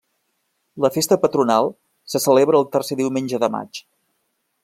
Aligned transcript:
La 0.85 0.89
festa 0.95 1.17
patronal 1.25 1.69
se 2.13 2.23
celebra 2.25 2.61
el 2.63 2.67
tercer 2.77 2.99
diumenge 3.05 3.43
de 3.47 3.53
maig. 3.59 3.83